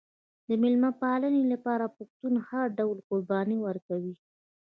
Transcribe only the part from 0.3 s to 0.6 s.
د